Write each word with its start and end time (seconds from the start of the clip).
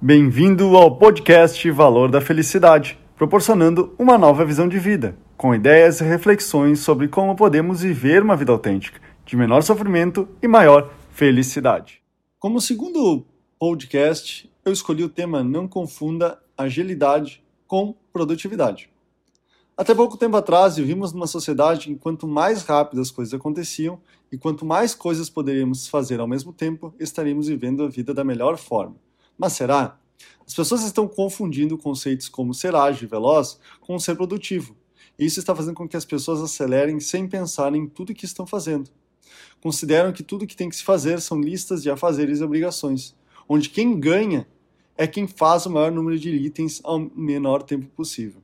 Bem-vindo 0.00 0.76
ao 0.76 0.96
podcast 0.96 1.68
Valor 1.72 2.08
da 2.08 2.20
Felicidade, 2.20 2.96
proporcionando 3.16 3.92
uma 3.98 4.16
nova 4.16 4.44
visão 4.44 4.68
de 4.68 4.78
vida, 4.78 5.18
com 5.36 5.52
ideias 5.52 6.00
e 6.00 6.04
reflexões 6.04 6.78
sobre 6.78 7.08
como 7.08 7.34
podemos 7.34 7.80
viver 7.80 8.22
uma 8.22 8.36
vida 8.36 8.52
autêntica, 8.52 9.00
de 9.26 9.36
menor 9.36 9.60
sofrimento 9.64 10.28
e 10.40 10.46
maior 10.46 10.88
felicidade. 11.10 12.00
Como 12.38 12.60
segundo 12.60 13.26
podcast, 13.58 14.48
eu 14.64 14.72
escolhi 14.72 15.02
o 15.02 15.08
tema 15.08 15.42
Não 15.42 15.66
confunda 15.66 16.38
agilidade 16.56 17.42
com 17.66 17.92
produtividade. 18.12 18.88
Até 19.76 19.96
pouco 19.96 20.16
tempo 20.16 20.36
atrás, 20.36 20.76
vivimos 20.76 21.12
numa 21.12 21.26
sociedade 21.26 21.90
em 21.90 21.94
que 21.94 22.00
quanto 22.00 22.28
mais 22.28 22.62
rápido 22.62 23.00
as 23.00 23.10
coisas 23.10 23.34
aconteciam 23.34 23.98
e 24.30 24.38
quanto 24.38 24.64
mais 24.64 24.94
coisas 24.94 25.28
poderíamos 25.28 25.88
fazer 25.88 26.20
ao 26.20 26.28
mesmo 26.28 26.52
tempo, 26.52 26.94
estaríamos 27.00 27.48
vivendo 27.48 27.82
a 27.82 27.88
vida 27.88 28.14
da 28.14 28.22
melhor 28.22 28.56
forma. 28.56 28.94
Mas 29.38 29.52
será? 29.52 29.98
As 30.44 30.52
pessoas 30.52 30.82
estão 30.82 31.06
confundindo 31.06 31.78
conceitos 31.78 32.28
como 32.28 32.52
ser 32.52 32.74
ágil 32.74 33.04
e 33.04 33.10
veloz 33.10 33.60
com 33.80 33.98
ser 33.98 34.16
produtivo. 34.16 34.76
E 35.18 35.24
isso 35.24 35.38
está 35.38 35.54
fazendo 35.54 35.74
com 35.74 35.88
que 35.88 35.96
as 35.96 36.04
pessoas 36.04 36.40
acelerem 36.40 36.98
sem 37.00 37.28
pensar 37.28 37.74
em 37.74 37.86
tudo 37.86 38.14
que 38.14 38.24
estão 38.24 38.46
fazendo. 38.46 38.90
Consideram 39.60 40.12
que 40.12 40.22
tudo 40.22 40.46
que 40.46 40.56
tem 40.56 40.68
que 40.68 40.76
se 40.76 40.84
fazer 40.84 41.20
são 41.20 41.40
listas 41.40 41.82
de 41.82 41.90
afazeres 41.90 42.40
e 42.40 42.44
obrigações, 42.44 43.14
onde 43.48 43.68
quem 43.68 43.98
ganha 43.98 44.46
é 44.96 45.06
quem 45.06 45.26
faz 45.28 45.66
o 45.66 45.70
maior 45.70 45.92
número 45.92 46.18
de 46.18 46.30
itens 46.30 46.80
ao 46.82 46.98
menor 46.98 47.62
tempo 47.62 47.86
possível. 47.94 48.42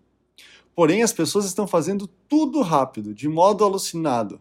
Porém, 0.75 1.03
as 1.03 1.13
pessoas 1.13 1.45
estão 1.45 1.67
fazendo 1.67 2.09
tudo 2.29 2.61
rápido, 2.61 3.15
de 3.15 3.29
modo 3.29 3.65
alucinado, 3.65 4.41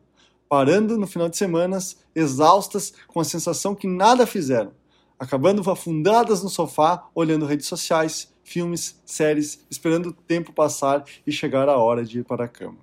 parando 0.49 0.97
no 0.97 1.07
final 1.07 1.29
de 1.29 1.37
semanas, 1.37 1.97
exaustas, 2.13 2.93
com 3.07 3.19
a 3.19 3.23
sensação 3.23 3.75
que 3.75 3.87
nada 3.87 4.25
fizeram, 4.25 4.71
acabando 5.23 5.69
afundadas 5.71 6.43
no 6.43 6.49
sofá, 6.49 7.09
olhando 7.15 7.45
redes 7.45 7.65
sociais, 7.65 8.33
filmes, 8.43 9.01
séries, 9.05 9.65
esperando 9.71 10.07
o 10.07 10.13
tempo 10.13 10.51
passar 10.51 11.05
e 11.25 11.31
chegar 11.31 11.69
a 11.69 11.77
hora 11.77 12.03
de 12.03 12.19
ir 12.19 12.25
para 12.25 12.43
a 12.43 12.47
cama. 12.47 12.79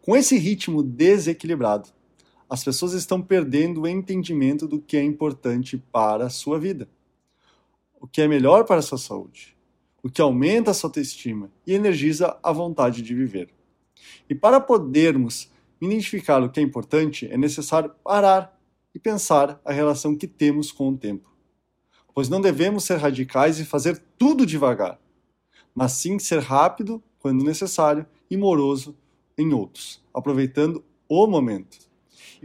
Com 0.00 0.16
esse 0.16 0.38
ritmo 0.38 0.82
desequilibrado, 0.82 1.90
as 2.48 2.64
pessoas 2.64 2.94
estão 2.94 3.20
perdendo 3.20 3.82
o 3.82 3.86
entendimento 3.86 4.66
do 4.66 4.80
que 4.80 4.96
é 4.96 5.02
importante 5.02 5.76
para 5.76 6.24
a 6.24 6.30
sua 6.30 6.58
vida, 6.58 6.88
o 8.00 8.06
que 8.06 8.22
é 8.22 8.26
melhor 8.28 8.64
para 8.64 8.78
a 8.78 8.82
sua 8.82 8.96
saúde, 8.96 9.54
o 10.02 10.08
que 10.08 10.22
aumenta 10.22 10.70
a 10.70 10.74
sua 10.74 10.88
autoestima 10.88 11.52
e 11.66 11.74
energiza 11.74 12.34
a 12.42 12.50
vontade 12.50 13.02
de 13.02 13.14
viver. 13.14 13.50
E 14.26 14.34
para 14.34 14.58
podermos 14.58 15.50
identificar 15.82 16.42
o 16.42 16.48
que 16.48 16.60
é 16.60 16.62
importante, 16.62 17.28
é 17.30 17.36
necessário 17.36 17.92
parar 18.02 18.58
e 18.94 18.98
pensar 18.98 19.60
a 19.66 19.70
relação 19.72 20.16
que 20.16 20.26
temos 20.26 20.72
com 20.72 20.88
o 20.88 20.96
tempo. 20.96 21.31
Pois 22.14 22.28
não 22.28 22.40
devemos 22.40 22.84
ser 22.84 22.96
radicais 22.96 23.58
e 23.58 23.64
fazer 23.64 24.02
tudo 24.18 24.44
devagar, 24.44 24.98
mas 25.74 25.92
sim 25.92 26.18
ser 26.18 26.40
rápido 26.40 27.02
quando 27.18 27.44
necessário 27.44 28.06
e 28.30 28.36
moroso 28.36 28.96
em 29.38 29.52
outros, 29.52 30.02
aproveitando 30.12 30.84
o 31.08 31.26
momento. 31.26 31.78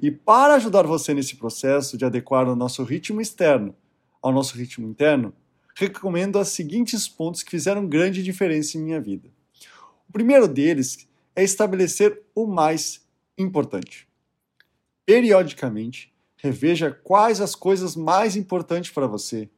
E 0.01 0.11
para 0.11 0.55
ajudar 0.55 0.83
você 0.83 1.13
nesse 1.13 1.35
processo 1.35 1.97
de 1.97 2.05
adequar 2.05 2.47
o 2.47 2.55
nosso 2.55 2.83
ritmo 2.83 3.19
externo 3.19 3.75
ao 4.21 4.31
nosso 4.31 4.57
ritmo 4.57 4.87
interno, 4.87 5.33
recomendo 5.75 6.39
os 6.39 6.49
seguintes 6.49 7.07
pontos 7.07 7.43
que 7.43 7.51
fizeram 7.51 7.87
grande 7.87 8.23
diferença 8.23 8.77
em 8.77 8.81
minha 8.81 8.99
vida. 8.99 9.29
O 10.07 10.11
primeiro 10.11 10.47
deles 10.47 11.07
é 11.35 11.43
estabelecer 11.43 12.23
o 12.33 12.47
mais 12.47 13.05
importante. 13.37 14.07
Periodicamente, 15.05 16.13
reveja 16.37 16.91
quais 16.91 17.41
as 17.41 17.55
coisas 17.55 17.95
mais 17.95 18.35
importantes 18.35 18.91
para 18.91 19.07
você 19.07 19.49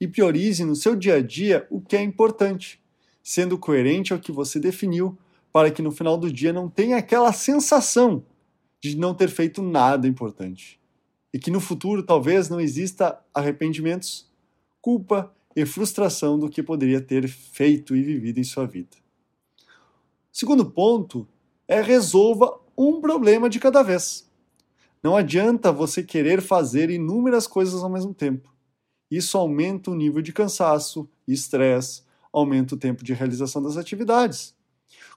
e 0.00 0.06
priorize 0.06 0.64
no 0.64 0.76
seu 0.76 0.94
dia 0.94 1.16
a 1.16 1.22
dia 1.22 1.66
o 1.70 1.80
que 1.80 1.96
é 1.96 2.02
importante, 2.02 2.80
sendo 3.22 3.58
coerente 3.58 4.12
ao 4.12 4.18
que 4.18 4.32
você 4.32 4.58
definiu, 4.58 5.18
para 5.52 5.70
que 5.70 5.82
no 5.82 5.90
final 5.90 6.16
do 6.16 6.32
dia 6.32 6.52
não 6.52 6.68
tenha 6.68 6.96
aquela 6.96 7.32
sensação 7.32 8.24
de 8.80 8.96
não 8.96 9.14
ter 9.14 9.28
feito 9.28 9.62
nada 9.62 10.06
importante. 10.06 10.78
E 11.32 11.38
que 11.38 11.50
no 11.50 11.60
futuro 11.60 12.02
talvez 12.02 12.48
não 12.48 12.60
exista 12.60 13.18
arrependimentos, 13.34 14.30
culpa 14.80 15.34
e 15.54 15.66
frustração 15.66 16.38
do 16.38 16.48
que 16.48 16.62
poderia 16.62 17.00
ter 17.00 17.26
feito 17.28 17.96
e 17.96 18.02
vivido 18.02 18.38
em 18.38 18.44
sua 18.44 18.66
vida. 18.66 18.96
Segundo 20.32 20.70
ponto 20.70 21.26
é 21.66 21.80
resolva 21.82 22.60
um 22.76 23.00
problema 23.00 23.50
de 23.50 23.58
cada 23.58 23.82
vez. 23.82 24.30
Não 25.02 25.16
adianta 25.16 25.72
você 25.72 26.02
querer 26.02 26.40
fazer 26.40 26.90
inúmeras 26.90 27.46
coisas 27.46 27.82
ao 27.82 27.90
mesmo 27.90 28.14
tempo. 28.14 28.52
Isso 29.10 29.38
aumenta 29.38 29.90
o 29.90 29.94
nível 29.94 30.20
de 30.20 30.32
cansaço 30.32 31.08
estresse, 31.26 32.02
aumenta 32.32 32.74
o 32.74 32.78
tempo 32.78 33.02
de 33.02 33.12
realização 33.12 33.62
das 33.62 33.76
atividades. 33.76 34.54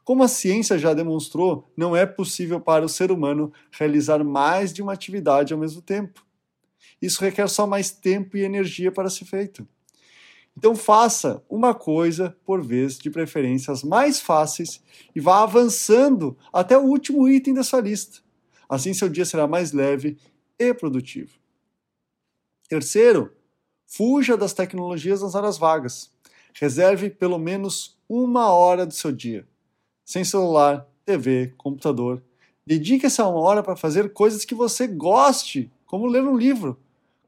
Como 0.04 0.24
a 0.24 0.28
ciência 0.28 0.78
já 0.78 0.94
demonstrou, 0.94 1.72
não 1.76 1.96
é 1.96 2.06
possível 2.06 2.60
para 2.60 2.86
o 2.86 2.90
ser 2.90 3.12
humano 3.12 3.54
realizar 3.72 4.24
mais 4.24 4.74
de 4.74 4.82
uma 4.82 4.94
atividade 4.94 5.54
ao 5.54 5.60
mesmo 5.60 5.82
tempo. 5.82 6.26
Isso 7.02 7.22
requer 7.22 7.48
só 7.48 7.68
mais 7.68 7.92
tempo 7.92 8.38
e 8.38 8.42
energia 8.42 8.92
para 8.92 9.10
ser 9.10 9.26
feito. 9.26 9.68
Então 10.58 10.76
faça 10.76 11.44
uma 11.50 11.74
coisa 11.74 12.36
por 12.46 12.62
vez, 12.62 12.98
de 12.98 13.10
preferências 13.10 13.84
mais 13.84 14.20
fáceis, 14.20 14.82
e 15.16 15.20
vá 15.20 15.44
avançando 15.44 16.38
até 16.52 16.78
o 16.78 16.84
último 16.84 17.28
item 17.30 17.54
da 17.54 17.64
sua 17.64 17.82
lista. 17.82 18.20
Assim 18.68 18.94
seu 18.94 19.10
dia 19.10 19.26
será 19.26 19.48
mais 19.48 19.72
leve 19.72 20.18
e 20.60 20.74
produtivo. 20.74 21.40
Terceiro, 22.68 23.34
fuja 23.92 24.38
das 24.38 24.54
tecnologias 24.54 25.22
nas 25.22 25.36
horas 25.36 25.58
vagas. 25.58 26.10
Reserve 26.54 27.10
pelo 27.10 27.38
menos 27.38 27.98
uma 28.08 28.50
hora 28.50 28.86
do 28.86 28.94
seu 28.94 29.12
dia. 29.12 29.46
Sem 30.06 30.24
celular, 30.24 30.88
TV, 31.06 31.54
computador. 31.58 32.24
Dedique 32.66 33.06
essa 33.06 33.28
uma 33.28 33.40
hora 33.42 33.62
para 33.62 33.76
fazer 33.76 34.14
coisas 34.14 34.46
que 34.46 34.56
você 34.56 34.88
goste, 34.88 35.70
como 35.86 36.08
ler 36.08 36.24
um 36.24 36.38
livro, 36.38 36.80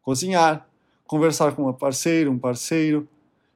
cozinhar, 0.01 0.67
conversar 1.05 1.53
com 1.53 1.63
uma 1.63 1.73
parceira, 1.73 2.31
um 2.31 2.39
parceiro, 2.39 3.09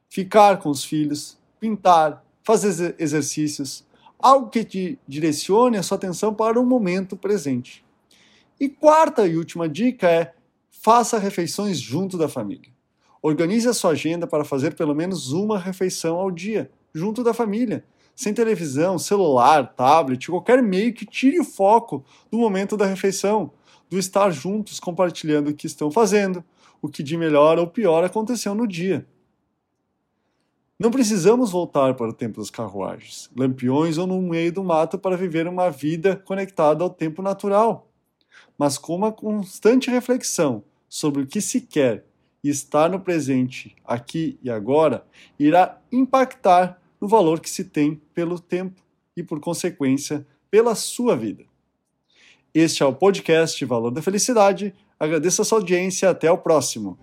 ficar 0.10 0.58
com 0.58 0.70
os 0.70 0.84
filhos, 0.84 1.38
pintar, 1.62 2.26
fazer 2.44 2.96
exercícios, 3.00 3.86
algo 4.20 4.50
que 4.50 4.66
te 4.66 5.00
direcione 5.08 5.78
a 5.78 5.84
sua 5.84 5.98
atenção 5.98 6.34
para 6.34 6.60
o 6.60 6.66
momento 6.66 7.16
presente. 7.16 7.86
E 8.60 8.68
quarta 8.68 9.26
e 9.26 9.38
última 9.38 9.70
dica 9.70 10.10
é: 10.10 10.34
faça 10.70 11.18
refeições 11.18 11.80
junto 11.80 12.18
da 12.18 12.28
família. 12.28 12.77
Organize 13.22 13.68
a 13.68 13.74
sua 13.74 13.92
agenda 13.92 14.28
para 14.28 14.46
fazer 14.46 14.76
pelo 14.76 14.94
menos 14.94 15.32
uma 15.32 15.58
refeição 15.58 16.18
ao 16.18 16.32
dia, 16.32 16.70
junto 16.94 17.24
da 17.24 17.34
família, 17.34 17.84
sem 18.16 18.34
televisão, 18.34 18.98
celular, 18.98 19.74
tablet, 19.76 20.30
qualquer 20.30 20.62
meio 20.62 20.94
que 20.94 21.06
tire 21.06 21.40
o 21.40 21.44
foco 21.44 22.04
do 22.32 22.38
momento 22.38 22.76
da 22.76 22.86
refeição, 22.86 23.52
do 23.90 23.98
estar 23.98 24.32
juntos 24.32 24.80
compartilhando 24.80 25.50
o 25.50 25.54
que 25.54 25.68
estão 25.68 25.92
fazendo, 25.92 26.44
o 26.82 26.90
que 26.90 27.04
de 27.04 27.18
melhor 27.18 27.60
ou 27.60 27.68
pior 27.68 28.04
aconteceu 28.04 28.54
no 28.54 28.68
dia. 28.68 29.08
Não 30.80 30.92
precisamos 30.92 31.52
voltar 31.52 31.96
para 31.96 32.10
o 32.10 32.14
tempo 32.14 32.40
das 32.40 32.52
carruagens, 32.52 33.32
lampiões 33.36 33.98
ou 33.98 34.06
no 34.06 34.22
meio 34.22 34.54
do 34.54 34.64
mato 34.64 34.98
para 34.98 35.18
viver 35.18 35.48
uma 35.48 35.72
vida 35.72 36.16
conectada 36.16 36.84
ao 36.84 36.90
tempo 36.90 37.22
natural, 37.24 37.90
mas 38.58 38.78
com 38.78 38.96
uma 38.96 39.12
constante 39.12 39.90
reflexão 39.90 40.64
sobre 40.88 41.24
o 41.24 41.28
que 41.28 41.42
se 41.42 41.62
quer 41.62 42.06
e 42.48 42.50
estar 42.50 42.90
no 42.90 43.02
presente, 43.02 43.76
aqui 43.84 44.40
e 44.42 44.50
agora, 44.50 45.06
irá 45.38 45.82
impactar 45.92 46.82
no 47.00 47.06
valor 47.06 47.42
que 47.42 47.50
se 47.50 47.66
tem 47.66 48.02
pelo 48.14 48.40
tempo 48.40 48.82
e, 49.18 49.22
por 49.22 49.42
consequência, 49.42 50.26
pela 50.50 50.74
sua 50.74 51.16
vida. 51.18 51.44
Este 52.54 52.84
é 52.84 52.86
o 52.86 52.94
podcast 52.94 53.64
Valor 53.66 53.92
da 53.92 54.02
Felicidade. 54.02 54.74
Agradeço 54.98 55.42
a 55.42 55.46
sua 55.46 55.58
audiência. 55.58 56.10
Até 56.10 56.32
o 56.32 56.38
próximo. 56.38 56.98